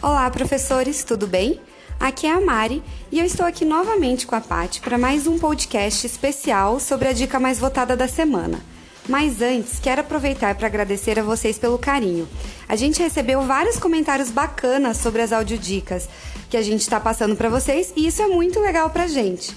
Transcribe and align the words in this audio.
Olá, 0.00 0.30
professores, 0.30 1.02
tudo 1.02 1.26
bem? 1.26 1.60
Aqui 1.98 2.28
é 2.28 2.30
a 2.30 2.40
Mari 2.40 2.84
e 3.10 3.18
eu 3.18 3.24
estou 3.26 3.44
aqui 3.44 3.64
novamente 3.64 4.28
com 4.28 4.36
a 4.36 4.40
Paty 4.40 4.80
para 4.80 4.96
mais 4.96 5.26
um 5.26 5.40
podcast 5.40 6.06
especial 6.06 6.78
sobre 6.78 7.08
a 7.08 7.12
dica 7.12 7.40
mais 7.40 7.58
votada 7.58 7.96
da 7.96 8.06
semana. 8.06 8.60
Mas 9.08 9.42
antes, 9.42 9.80
quero 9.80 10.02
aproveitar 10.02 10.54
para 10.54 10.68
agradecer 10.68 11.18
a 11.18 11.22
vocês 11.24 11.58
pelo 11.58 11.76
carinho. 11.78 12.28
A 12.68 12.76
gente 12.76 13.02
recebeu 13.02 13.42
vários 13.42 13.76
comentários 13.76 14.30
bacanas 14.30 14.98
sobre 14.98 15.20
as 15.20 15.32
audiodicas 15.32 16.08
que 16.48 16.56
a 16.56 16.62
gente 16.62 16.82
está 16.82 17.00
passando 17.00 17.34
para 17.34 17.48
vocês 17.48 17.92
e 17.96 18.06
isso 18.06 18.22
é 18.22 18.28
muito 18.28 18.60
legal 18.60 18.90
para 18.90 19.02
a 19.02 19.08
gente. 19.08 19.52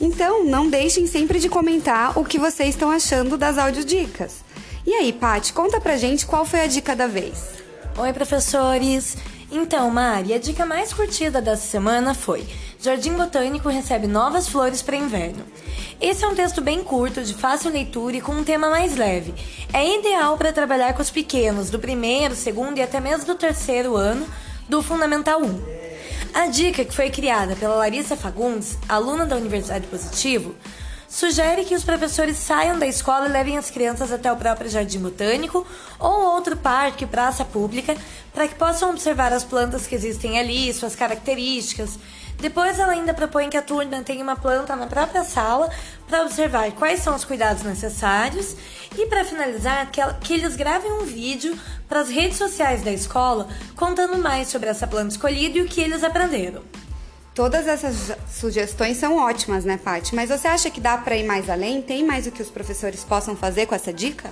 Então, 0.00 0.46
não 0.46 0.70
deixem 0.70 1.06
sempre 1.06 1.38
de 1.38 1.50
comentar 1.50 2.18
o 2.18 2.24
que 2.24 2.38
vocês 2.38 2.70
estão 2.70 2.90
achando 2.90 3.36
das 3.36 3.58
audiodicas. 3.58 4.36
E 4.86 4.94
aí, 4.94 5.12
Paty, 5.12 5.52
conta 5.52 5.78
pra 5.78 5.98
gente 5.98 6.24
qual 6.24 6.46
foi 6.46 6.62
a 6.62 6.66
dica 6.66 6.96
da 6.96 7.06
vez. 7.06 7.62
Oi, 7.98 8.12
professores! 8.14 9.33
Então, 9.56 9.88
Mari, 9.88 10.34
a 10.34 10.38
dica 10.38 10.66
mais 10.66 10.92
curtida 10.92 11.40
dessa 11.40 11.64
semana 11.64 12.12
foi: 12.12 12.44
Jardim 12.80 13.12
Botânico 13.12 13.68
recebe 13.68 14.08
novas 14.08 14.48
flores 14.48 14.82
para 14.82 14.96
inverno. 14.96 15.44
Esse 16.00 16.24
é 16.24 16.28
um 16.28 16.34
texto 16.34 16.60
bem 16.60 16.82
curto, 16.82 17.22
de 17.22 17.32
fácil 17.34 17.70
leitura 17.70 18.16
e 18.16 18.20
com 18.20 18.32
um 18.32 18.42
tema 18.42 18.68
mais 18.68 18.96
leve. 18.96 19.32
É 19.72 19.96
ideal 19.96 20.36
para 20.36 20.52
trabalhar 20.52 20.92
com 20.92 21.02
os 21.02 21.08
pequenos 21.08 21.70
do 21.70 21.78
primeiro, 21.78 22.34
segundo 22.34 22.78
e 22.78 22.82
até 22.82 22.98
mesmo 22.98 23.26
do 23.26 23.36
terceiro 23.36 23.94
ano 23.94 24.26
do 24.68 24.82
Fundamental 24.82 25.40
1. 25.40 25.62
A 26.34 26.48
dica, 26.48 26.84
que 26.84 26.92
foi 26.92 27.08
criada 27.08 27.54
pela 27.54 27.76
Larissa 27.76 28.16
Fagundes, 28.16 28.76
aluna 28.88 29.24
da 29.24 29.36
Universidade 29.36 29.86
Positivo, 29.86 30.56
sugere 31.14 31.64
que 31.64 31.76
os 31.76 31.84
professores 31.84 32.36
saiam 32.36 32.76
da 32.76 32.88
escola 32.88 33.28
e 33.28 33.30
levem 33.30 33.56
as 33.56 33.70
crianças 33.70 34.10
até 34.10 34.32
o 34.32 34.36
próprio 34.36 34.68
jardim 34.68 34.98
botânico 34.98 35.64
ou 35.96 36.34
outro 36.34 36.56
parque, 36.56 37.06
praça 37.06 37.44
pública, 37.44 37.96
para 38.32 38.48
que 38.48 38.56
possam 38.56 38.90
observar 38.90 39.32
as 39.32 39.44
plantas 39.44 39.86
que 39.86 39.94
existem 39.94 40.40
ali, 40.40 40.74
suas 40.74 40.96
características. 40.96 42.00
Depois, 42.40 42.80
ela 42.80 42.90
ainda 42.90 43.14
propõe 43.14 43.48
que 43.48 43.56
a 43.56 43.62
turma 43.62 44.02
tenha 44.02 44.24
uma 44.24 44.34
planta 44.34 44.74
na 44.74 44.88
própria 44.88 45.22
sala 45.22 45.70
para 46.08 46.22
observar 46.22 46.72
quais 46.72 46.98
são 46.98 47.14
os 47.14 47.24
cuidados 47.24 47.62
necessários 47.62 48.56
e, 48.98 49.06
para 49.06 49.24
finalizar, 49.24 49.88
que, 49.92 50.00
ela, 50.00 50.14
que 50.14 50.34
eles 50.34 50.56
gravem 50.56 50.90
um 50.94 51.04
vídeo 51.04 51.56
para 51.88 52.00
as 52.00 52.08
redes 52.08 52.38
sociais 52.38 52.82
da 52.82 52.90
escola 52.90 53.46
contando 53.76 54.18
mais 54.18 54.48
sobre 54.48 54.68
essa 54.68 54.84
planta 54.84 55.10
escolhida 55.10 55.58
e 55.58 55.62
o 55.62 55.68
que 55.68 55.80
eles 55.80 56.02
aprenderam. 56.02 56.64
Todas 57.34 57.66
essas 57.66 58.16
sugestões 58.30 58.96
são 58.96 59.16
ótimas, 59.16 59.64
né, 59.64 59.76
Paty? 59.76 60.14
Mas 60.14 60.30
você 60.30 60.46
acha 60.46 60.70
que 60.70 60.80
dá 60.80 60.96
para 60.96 61.16
ir 61.16 61.24
mais 61.24 61.50
além? 61.50 61.82
Tem 61.82 62.04
mais 62.04 62.28
o 62.28 62.30
que 62.30 62.40
os 62.40 62.48
professores 62.48 63.02
possam 63.02 63.34
fazer 63.34 63.66
com 63.66 63.74
essa 63.74 63.92
dica? 63.92 64.30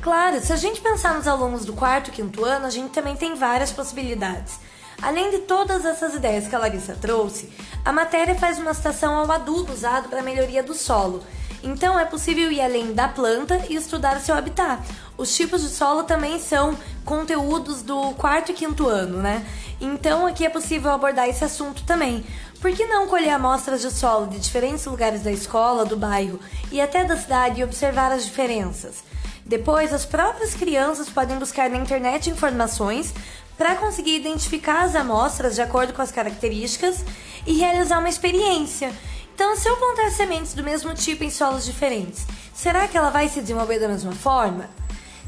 Claro, 0.00 0.40
se 0.40 0.52
a 0.52 0.56
gente 0.56 0.80
pensar 0.80 1.14
nos 1.14 1.26
alunos 1.26 1.64
do 1.64 1.72
quarto 1.72 2.08
e 2.08 2.12
quinto 2.12 2.44
ano, 2.44 2.66
a 2.66 2.70
gente 2.70 2.92
também 2.92 3.16
tem 3.16 3.34
várias 3.34 3.72
possibilidades. 3.72 4.60
Além 5.02 5.32
de 5.32 5.38
todas 5.38 5.84
essas 5.84 6.14
ideias 6.14 6.46
que 6.46 6.54
a 6.54 6.58
Larissa 6.60 6.94
trouxe, 6.94 7.52
a 7.84 7.92
matéria 7.92 8.36
faz 8.36 8.56
uma 8.56 8.72
citação 8.72 9.16
ao 9.16 9.32
adubo 9.32 9.72
usado 9.72 10.08
para 10.08 10.20
a 10.20 10.22
melhoria 10.22 10.62
do 10.62 10.74
solo. 10.74 11.24
Então 11.64 11.98
é 11.98 12.04
possível 12.04 12.52
ir 12.52 12.60
além 12.60 12.92
da 12.92 13.08
planta 13.08 13.64
e 13.70 13.74
estudar 13.74 14.20
seu 14.20 14.34
habitat. 14.34 14.82
Os 15.16 15.34
tipos 15.34 15.62
de 15.62 15.70
solo 15.70 16.04
também 16.04 16.38
são 16.38 16.76
conteúdos 17.06 17.80
do 17.80 18.12
quarto 18.12 18.52
e 18.52 18.54
quinto 18.54 18.86
ano, 18.86 19.22
né? 19.22 19.46
Então 19.80 20.26
aqui 20.26 20.44
é 20.44 20.50
possível 20.50 20.90
abordar 20.90 21.26
esse 21.26 21.42
assunto 21.42 21.82
também. 21.84 22.22
Por 22.60 22.70
que 22.72 22.86
não 22.86 23.08
colher 23.08 23.30
amostras 23.30 23.80
de 23.80 23.90
solo 23.90 24.26
de 24.26 24.38
diferentes 24.38 24.84
lugares 24.84 25.22
da 25.22 25.32
escola, 25.32 25.86
do 25.86 25.96
bairro 25.96 26.38
e 26.70 26.82
até 26.82 27.02
da 27.02 27.16
cidade 27.16 27.60
e 27.60 27.64
observar 27.64 28.12
as 28.12 28.26
diferenças? 28.26 29.02
Depois, 29.46 29.92
as 29.92 30.04
próprias 30.04 30.54
crianças 30.54 31.08
podem 31.08 31.38
buscar 31.38 31.70
na 31.70 31.78
internet 31.78 32.28
informações 32.28 33.14
para 33.56 33.76
conseguir 33.76 34.16
identificar 34.16 34.82
as 34.82 34.94
amostras 34.94 35.54
de 35.54 35.62
acordo 35.62 35.94
com 35.94 36.02
as 36.02 36.12
características 36.12 37.04
e 37.46 37.54
realizar 37.54 37.98
uma 37.98 38.08
experiência. 38.08 38.92
Então, 39.34 39.56
se 39.56 39.68
eu 39.68 39.76
plantar 39.76 40.12
sementes 40.12 40.54
do 40.54 40.62
mesmo 40.62 40.94
tipo 40.94 41.24
em 41.24 41.30
solos 41.30 41.64
diferentes, 41.64 42.24
será 42.54 42.86
que 42.86 42.96
ela 42.96 43.10
vai 43.10 43.28
se 43.28 43.40
desenvolver 43.40 43.80
da 43.80 43.88
mesma 43.88 44.12
forma? 44.12 44.70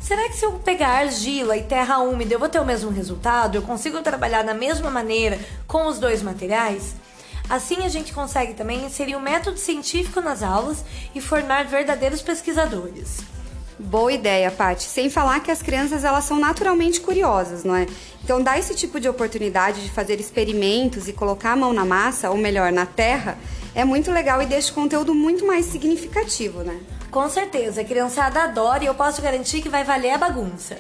Será 0.00 0.28
que 0.28 0.37
se 0.37 0.44
eu 0.44 0.53
pegar 0.61 0.99
argila 1.00 1.56
e 1.56 1.65
terra 1.65 1.99
úmida 1.99 2.33
eu 2.33 2.39
vou 2.39 2.49
ter 2.49 2.61
o 2.61 2.65
mesmo 2.65 2.89
resultado? 2.89 3.56
Eu 3.56 3.62
consigo 3.62 4.00
trabalhar 4.03 4.44
da 4.44 4.55
mesma 4.55 4.89
maneira 4.93 5.41
com 5.67 5.89
os 5.89 5.99
dois 5.99 6.22
materiais? 6.22 6.94
Assim 7.50 7.84
a 7.84 7.89
gente 7.89 8.12
consegue 8.12 8.55
também 8.55 8.84
inserir 8.84 9.17
o 9.17 9.19
um 9.19 9.22
método 9.22 9.59
científico 9.59 10.21
nas 10.21 10.41
aulas 10.41 10.84
e 11.12 11.21
formar 11.21 11.65
verdadeiros 11.65 12.23
pesquisadores. 12.23 13.19
Boa 13.77 14.12
ideia, 14.12 14.53
Paty. 14.53 14.84
Sem 14.84 15.11
falar 15.11 15.41
que 15.41 15.50
as 15.50 15.62
crianças 15.62 16.05
elas 16.05 16.25
são 16.25 16.38
naturalmente 16.38 17.00
curiosas, 17.00 17.65
não 17.65 17.75
é? 17.75 17.87
Então 18.23 18.41
dar 18.41 18.56
esse 18.56 18.75
tipo 18.77 19.00
de 19.00 19.09
oportunidade 19.09 19.83
de 19.83 19.91
fazer 19.91 20.21
experimentos 20.21 21.09
e 21.09 21.12
colocar 21.12 21.53
a 21.53 21.56
mão 21.56 21.73
na 21.73 21.84
massa, 21.84 22.31
ou 22.31 22.37
melhor, 22.37 22.71
na 22.71 22.87
terra, 22.87 23.37
é 23.76 23.84
muito 23.84 24.10
legal 24.10 24.41
e 24.41 24.47
deixa 24.47 24.72
o 24.72 24.75
conteúdo 24.75 25.14
muito 25.14 25.47
mais 25.47 25.66
significativo, 25.66 26.62
né? 26.62 26.81
Com 27.10 27.28
certeza, 27.28 27.82
a 27.82 27.84
criançada 27.84 28.42
adora 28.42 28.82
e 28.82 28.87
eu 28.87 28.94
posso 28.94 29.20
garantir 29.20 29.60
que 29.60 29.69
vai 29.69 29.84
valer 29.84 30.12
a 30.12 30.19
bagunça. 30.19 30.78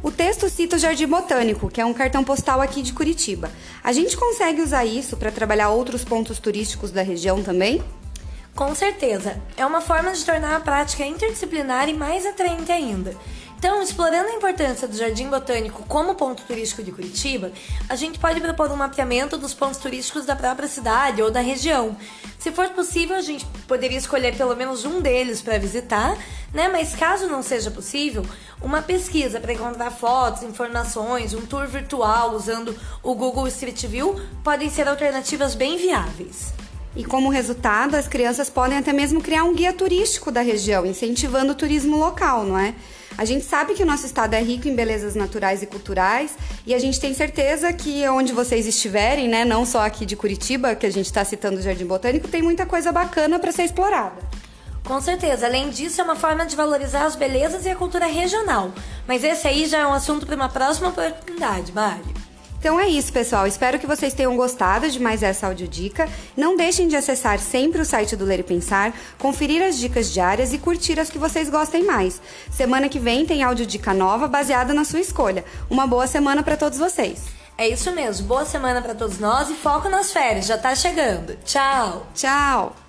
O 0.00 0.12
texto 0.12 0.48
cita 0.48 0.76
o 0.76 0.78
Jardim 0.78 1.08
Botânico, 1.08 1.68
que 1.68 1.80
é 1.80 1.84
um 1.84 1.92
cartão 1.92 2.22
postal 2.22 2.60
aqui 2.60 2.80
de 2.80 2.92
Curitiba. 2.92 3.50
A 3.82 3.92
gente 3.92 4.16
consegue 4.16 4.62
usar 4.62 4.84
isso 4.84 5.16
para 5.16 5.32
trabalhar 5.32 5.70
outros 5.70 6.04
pontos 6.04 6.38
turísticos 6.38 6.92
da 6.92 7.02
região 7.02 7.42
também? 7.42 7.82
Com 8.54 8.72
certeza, 8.72 9.36
é 9.56 9.66
uma 9.66 9.80
forma 9.80 10.12
de 10.12 10.24
tornar 10.24 10.54
a 10.54 10.60
prática 10.60 11.04
interdisciplinar 11.04 11.88
e 11.88 11.92
mais 11.92 12.24
atraente 12.24 12.70
ainda. 12.70 13.16
Então, 13.58 13.82
explorando 13.82 14.28
a 14.28 14.34
importância 14.34 14.86
do 14.86 14.96
Jardim 14.96 15.28
Botânico 15.28 15.82
como 15.88 16.14
ponto 16.14 16.44
turístico 16.44 16.80
de 16.80 16.92
Curitiba, 16.92 17.50
a 17.88 17.96
gente 17.96 18.16
pode 18.16 18.40
propor 18.40 18.70
um 18.70 18.76
mapeamento 18.76 19.36
dos 19.36 19.52
pontos 19.52 19.80
turísticos 19.80 20.24
da 20.24 20.36
própria 20.36 20.68
cidade 20.68 21.20
ou 21.20 21.28
da 21.28 21.40
região. 21.40 21.96
Se 22.38 22.52
for 22.52 22.68
possível, 22.68 23.16
a 23.16 23.20
gente 23.20 23.44
poderia 23.66 23.98
escolher 23.98 24.36
pelo 24.36 24.54
menos 24.54 24.84
um 24.84 25.00
deles 25.00 25.42
para 25.42 25.58
visitar, 25.58 26.16
né? 26.54 26.68
Mas 26.68 26.94
caso 26.94 27.26
não 27.26 27.42
seja 27.42 27.68
possível, 27.68 28.24
uma 28.62 28.80
pesquisa 28.80 29.40
para 29.40 29.52
encontrar 29.52 29.90
fotos, 29.90 30.44
informações, 30.44 31.34
um 31.34 31.44
tour 31.44 31.66
virtual 31.66 32.36
usando 32.36 32.78
o 33.02 33.12
Google 33.12 33.48
Street 33.48 33.86
View 33.86 34.20
podem 34.44 34.70
ser 34.70 34.86
alternativas 34.86 35.56
bem 35.56 35.76
viáveis. 35.76 36.52
E 36.94 37.04
como 37.04 37.28
resultado, 37.28 37.96
as 37.96 38.06
crianças 38.06 38.48
podem 38.48 38.78
até 38.78 38.92
mesmo 38.92 39.20
criar 39.20 39.42
um 39.42 39.52
guia 39.52 39.72
turístico 39.72 40.30
da 40.30 40.42
região, 40.42 40.86
incentivando 40.86 41.52
o 41.52 41.56
turismo 41.56 41.96
local, 41.96 42.44
não 42.44 42.56
é? 42.56 42.72
A 43.18 43.24
gente 43.24 43.44
sabe 43.44 43.74
que 43.74 43.82
o 43.82 43.86
nosso 43.86 44.06
estado 44.06 44.34
é 44.34 44.40
rico 44.40 44.68
em 44.68 44.76
belezas 44.76 45.16
naturais 45.16 45.60
e 45.60 45.66
culturais 45.66 46.36
e 46.64 46.72
a 46.72 46.78
gente 46.78 47.00
tem 47.00 47.12
certeza 47.12 47.72
que 47.72 48.08
onde 48.08 48.32
vocês 48.32 48.64
estiverem, 48.64 49.26
né, 49.26 49.44
não 49.44 49.66
só 49.66 49.84
aqui 49.84 50.06
de 50.06 50.14
Curitiba, 50.14 50.76
que 50.76 50.86
a 50.86 50.90
gente 50.90 51.06
está 51.06 51.24
citando 51.24 51.58
o 51.58 51.60
Jardim 51.60 51.84
Botânico, 51.84 52.28
tem 52.28 52.40
muita 52.40 52.64
coisa 52.64 52.92
bacana 52.92 53.40
para 53.40 53.50
ser 53.50 53.64
explorada. 53.64 54.22
Com 54.84 55.00
certeza. 55.00 55.46
Além 55.46 55.68
disso, 55.68 56.00
é 56.00 56.04
uma 56.04 56.14
forma 56.14 56.46
de 56.46 56.54
valorizar 56.54 57.06
as 57.06 57.16
belezas 57.16 57.66
e 57.66 57.68
a 57.68 57.74
cultura 57.74 58.06
regional. 58.06 58.72
Mas 59.06 59.24
esse 59.24 59.48
aí 59.48 59.66
já 59.66 59.78
é 59.78 59.86
um 59.86 59.92
assunto 59.92 60.24
para 60.24 60.36
uma 60.36 60.48
próxima 60.48 60.88
oportunidade, 60.88 61.72
Mário. 61.72 62.17
Então 62.58 62.78
é 62.78 62.88
isso, 62.88 63.12
pessoal. 63.12 63.46
Espero 63.46 63.78
que 63.78 63.86
vocês 63.86 64.12
tenham 64.12 64.36
gostado 64.36 64.90
de 64.90 65.00
mais 65.00 65.22
essa 65.22 65.46
audiodica. 65.46 66.08
Não 66.36 66.56
deixem 66.56 66.88
de 66.88 66.96
acessar 66.96 67.38
sempre 67.38 67.80
o 67.80 67.84
site 67.84 68.16
do 68.16 68.24
Ler 68.24 68.40
e 68.40 68.42
Pensar, 68.42 68.92
conferir 69.16 69.62
as 69.62 69.78
dicas 69.78 70.12
diárias 70.12 70.52
e 70.52 70.58
curtir 70.58 70.98
as 70.98 71.08
que 71.08 71.18
vocês 71.18 71.48
gostem 71.48 71.84
mais. 71.84 72.20
Semana 72.50 72.88
que 72.88 72.98
vem 72.98 73.24
tem 73.24 73.42
audiodica 73.42 73.94
nova 73.94 74.26
baseada 74.26 74.74
na 74.74 74.84
sua 74.84 75.00
escolha. 75.00 75.44
Uma 75.70 75.86
boa 75.86 76.06
semana 76.06 76.42
para 76.42 76.56
todos 76.56 76.78
vocês. 76.78 77.26
É 77.56 77.68
isso 77.68 77.90
mesmo. 77.92 78.26
Boa 78.26 78.44
semana 78.44 78.80
para 78.80 78.94
todos 78.94 79.18
nós 79.18 79.50
e 79.50 79.54
foco 79.54 79.88
nas 79.88 80.12
férias. 80.12 80.46
Já 80.46 80.56
tá 80.56 80.74
chegando. 80.74 81.36
Tchau. 81.44 82.06
Tchau. 82.14 82.87